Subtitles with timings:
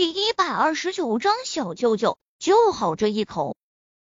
[0.00, 3.56] 第一百二十九章小舅舅就好这一口。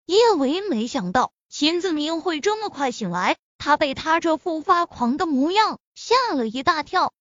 [0.05, 7.13] 叶维没想到秦子明会这么快醒来，他被他这副发狂的模样吓了一大跳。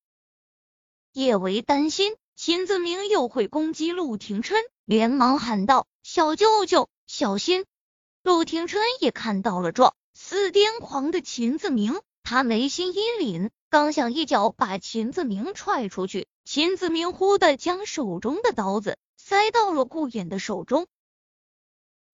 [1.13, 7.67] 叶维担心秦子明又会攻击陆廷琛，连忙喊道：“小舅舅，小心！”
[8.25, 16.27] 陆廷琛也看到了这似癫狂的秦子明，他眉心一凛，刚想一脚把秦子明踹出去。
[16.45, 20.87] 秦子明忽的将手中的刀子塞到了顾衍的手中，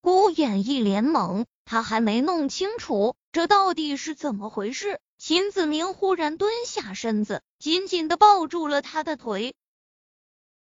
[0.01, 5.01] 顾衍一脸懵，他还没弄清楚这到底是怎么回事。
[5.19, 9.55] 秦子明忽然蹲下身子，紧紧的抱住了他的腿。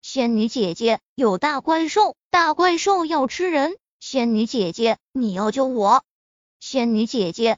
[0.01, 3.77] 仙女姐姐，有大怪兽，大怪兽要吃人！
[3.99, 6.03] 仙女姐姐，你要救我！
[6.59, 7.57] 仙女姐姐，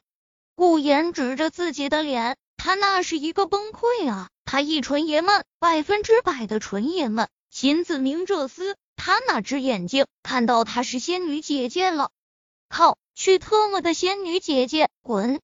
[0.55, 4.29] 顾衍指着自己的脸，他那是一个崩溃啊！
[4.55, 7.27] 他一纯爷们，百分之百的纯爷们。
[7.51, 12.09] 秦子明这厮，他哪只眼睛看到她是仙女姐姐了？
[12.69, 15.41] 靠，去特么的仙女姐姐，滚！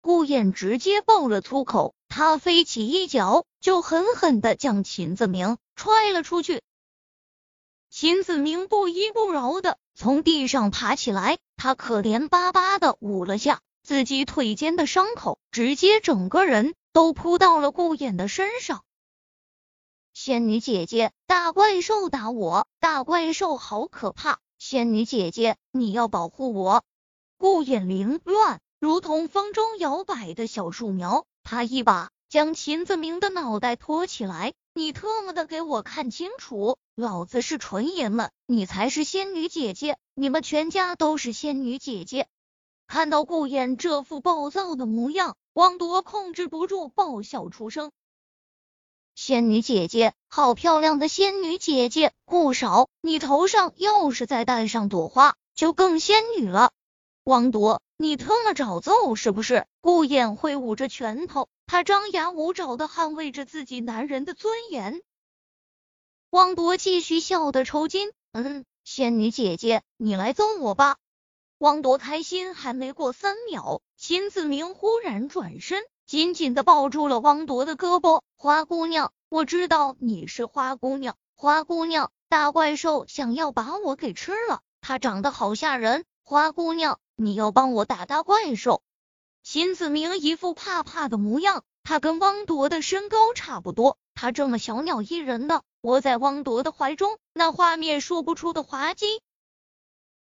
[0.00, 6.60] 顾衍直接爆了粗口，他飞起一脚，就狠狠的将秦子明踹了出去。
[7.90, 16.74] 秦子明不依不饶的从地上爬起来，他可怜巴巴的捂了下自己腿间的伤口，直接整个人。
[16.98, 18.82] 都扑到了顾衍的身上。
[20.12, 24.40] 仙女姐姐，大怪兽打我，大怪兽好可怕！
[24.58, 26.82] 仙女姐姐，你要保护我。
[27.36, 31.24] 顾衍凌乱，如同风中摇摆的小树苗。
[31.44, 42.26] 他一把将秦子明的脑袋托起来，你特么的给我看清楚，老子是纯爷们，你才是仙女姐姐，你们全家都是仙女姐姐。
[42.88, 45.36] 看到顾衍这副暴躁的模样。
[45.52, 47.90] 汪铎控制不住爆笑出声
[49.16, 52.12] ：“仙女姐姐，好漂亮的仙女姐姐！
[52.24, 56.70] 顾少，你头上要是再戴上朵花，就更仙女了。”
[57.24, 59.66] 汪铎，你特么找揍是不是？
[59.80, 65.02] 顾衍挥舞着拳头，他张牙舞爪的捍卫着自己男人的尊严。
[66.30, 70.98] 汪铎继续笑得抽筋：“嗯，仙女姐姐，你来揍我吧。”
[71.58, 78.22] 汪铎开心还没过三秒，秦子明忽然转身，紧紧的抱住了汪铎的胳膊。
[78.36, 81.16] 花姑娘，我知道你是花姑娘。
[81.34, 86.04] 花姑娘，大怪兽想要把我给吃了，它长得好吓人。
[86.22, 88.80] 花姑娘，你要帮我打大怪兽。
[89.42, 99.06] 秦子明一副怕怕的模样，他跟汪铎的身高差不多，他这么小鸟依人的窝在汪铎的怀中，那画面说不出的滑稽。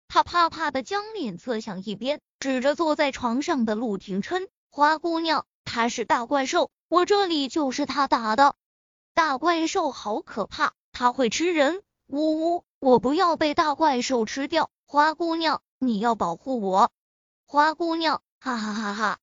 [0.08, 8.54] 他怕怕的将脸侧向一边，指着坐在床上的陆廷琛：“花姑娘，他是大怪兽，我这里就是他打的。
[9.14, 11.82] 大怪兽好可怕，他会吃人。
[12.06, 14.70] 呜呜，我不要被大怪兽吃掉。
[14.86, 16.90] 花姑娘，你要保护我。
[17.46, 19.18] 花姑娘，哈哈哈哈！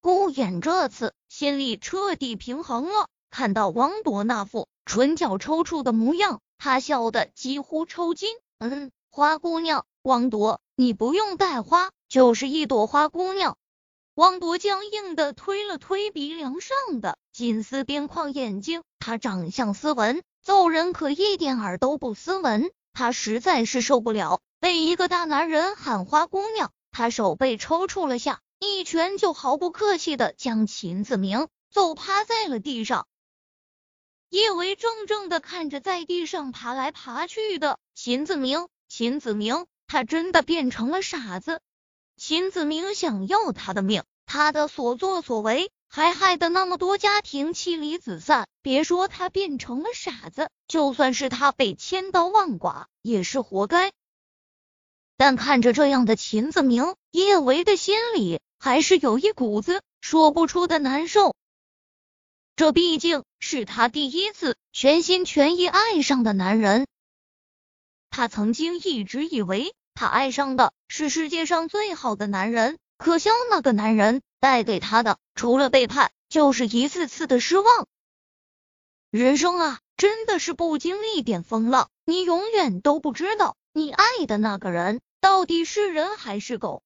[0.00, 8.28] 顾衍这次心里彻底平衡了，看到王铎那副唇角抽搐的模样，他笑得几乎抽筋。
[8.58, 9.84] 嗯，花姑娘。
[10.02, 13.58] 汪铎，你不用带花，就是一朵花姑娘。
[14.14, 22.70] 汪铎僵硬的推了推鼻梁上的金丝边框眼镜，他长相斯文，揍人可一点儿都不斯文。
[22.92, 33.06] 他实在是受不了被一个大男人喊花姑娘，他手背抽搐了下，一拳就毫不客气的将秦子明揍趴在了地上。
[34.28, 39.64] 叶维怔怔的看着在地上爬来爬去的秦子明，秦子明。
[39.86, 41.60] 他真的变成了傻子，
[42.16, 48.46] 秦子明想要他的命，他的所作所为还害得那么多家庭妻离子散。
[48.62, 53.90] 别说他变成了傻子，就算是他被千刀万剐，也是活该。
[55.16, 61.34] 但看着这样的秦子明，叶维的心里还是有一股子说不出的难受。
[62.54, 66.86] 这毕竟是他第一次全心全意爱上的男人，
[68.10, 69.74] 他曾经一直以为。
[69.92, 77.86] 他爱上的是世界上最好的男人，可笑那个男人带给他的，除了背叛，就是一次次的失望。
[79.10, 86.82] 人生啊，真的是不经历点风浪，你永远都不知道你爱的那个人到底是人还是狗。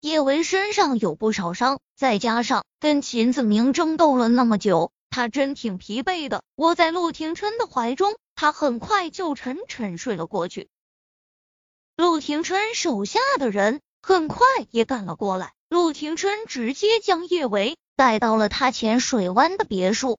[0.00, 6.44] 叶维身上有不少伤，再加上跟秦子明争斗了那么久，他真挺疲惫的。
[6.54, 10.68] 窝在陆廷琛的怀中，他很快就沉沉睡了过去。
[11.94, 20.18] 陆廷琛手下的人很快也赶了过来，陆廷琛直接将叶维带到了他浅水湾的别墅。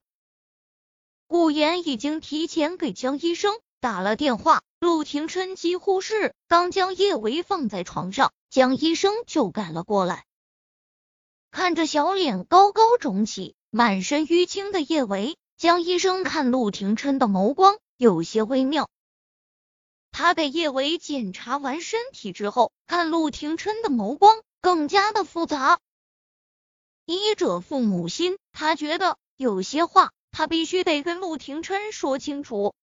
[1.28, 4.62] 顾言已经提前给江医生打了电话。
[4.80, 10.24] 陆廷琛几乎是刚将叶维放在床上，江医生就赶了过来。
[11.52, 18.90] 看着小脸高高肿起、满身淤青的叶维，江医生看陆廷琛的眸光有些微妙。
[20.12, 25.80] 他给叶维检查完身体之后，看陆廷琛的眸光更加的复杂。
[27.06, 32.74] 医者父母心，他觉得有些话他必须得跟陆廷琛说清楚。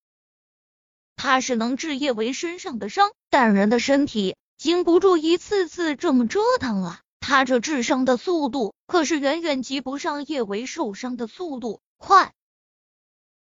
[1.15, 7.01] 他是能治叶维身上的伤，但人的身体经不住一次次这么折腾啊！
[7.19, 12.33] 他这治伤的速度可是远远及不上叶维受伤的速度快。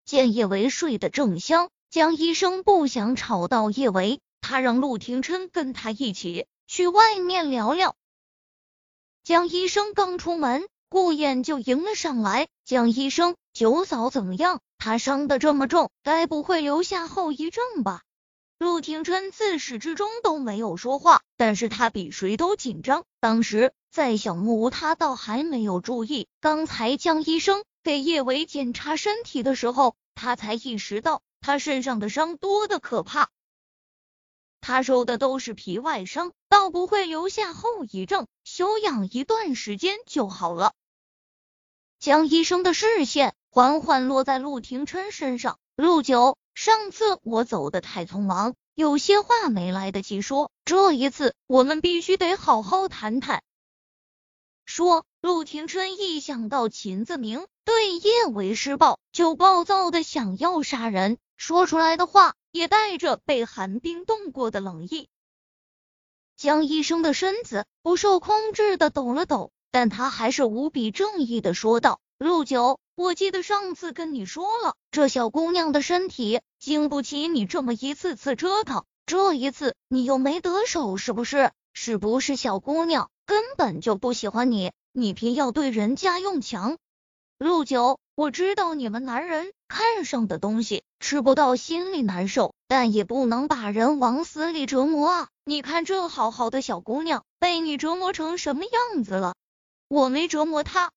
[0.09, 7.95] 见叶维睡得正香，江医生不想吵到叶维，他让陆廷琛跟他一起去外面聊聊。
[9.23, 12.49] 江医生刚出门，顾燕就迎了上来。
[12.65, 14.63] 江医生，九嫂怎么样？
[14.79, 18.01] 她伤的这么重，该不会留下后遗症吧？
[18.59, 23.05] 陆廷琛自始至终都没有说话，但是他比谁都紧张。
[23.21, 26.29] 当时在小木屋，他倒还没有注意。
[26.41, 33.31] 刚才江医生给叶维检查身体的时候，他才意识到他身上的伤多的可怕。
[34.61, 40.75] 他受的都是皮外伤，倒不会留下后遗症，休养一段时间就好了。
[41.99, 43.35] 江医生的视线。
[43.51, 45.59] 缓缓落在陆廷琛身上。
[45.75, 50.51] 陆九，上次我走的太匆忙，有些话没来得及说。
[50.67, 53.43] 这一次，我们必须得好好谈谈。
[54.69, 65.09] 说，陆廷琛一想到秦子明对叶维施暴，就暴躁的想要杀人，说出来的话也带着被寒冰冻过的冷意。
[66.37, 78.85] 江医生的身子不受控制的抖了抖，但他还是无比正义的说道：“陆九。”我记得上次跟你说了，这小姑娘的身体经不起你这么一次次折腾。
[79.07, 81.53] 这一次你又没得手，是不是？
[81.73, 86.79] 是不是小姑娘根本就不喜欢你，你偏要对人家用强？
[87.37, 95.29] 陆九，我知道你们男人看上的东西吃不到，心里难受，但也不能把人往死里折磨啊！
[95.45, 99.35] 你看这好好的小姑娘被你折磨成什么样子了？
[99.89, 100.91] 我没折磨她。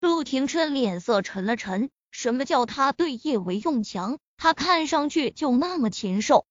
[0.00, 4.18] 陆廷琛脸色沉了沉，什么叫他对叶维用强？
[4.36, 6.44] 他看上去就那么禽兽？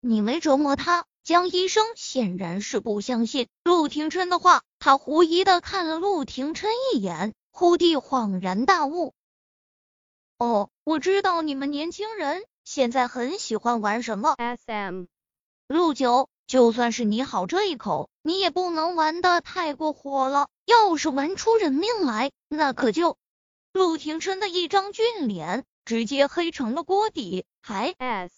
[0.00, 1.04] 你没折磨他？
[1.26, 9.12] 江医生显然是不相信陆廷琛的话，他狐疑的看了陆廷琛一眼，忽地恍然大悟。
[10.38, 15.06] 哦，我知道你们年轻人现在很喜欢玩什么 SM。
[15.66, 20.46] 陆九，就算是你好这一口，你也不能玩的太过火了。
[20.64, 23.16] 要是玩出人命来，那可就……
[23.72, 27.44] 陆廷琛的一张俊脸直接黑成了锅底。
[27.60, 28.32] 还 S，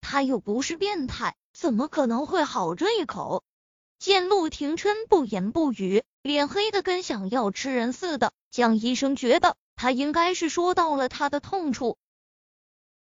[0.00, 3.42] 他又不是变态，怎么可能会好这一口？
[3.98, 11.96] 见陆廷琛不言不语，脸黑的跟想要吃人似的，江医生觉得他应该是说到了他的痛处。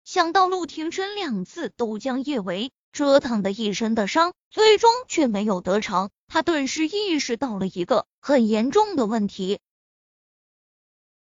[0.03, 6.11] 想到陆廷琛两次都将叶维折腾的一身的伤，最终却没有得逞。
[6.27, 9.59] 他顿时意识到了一个很严重的问题：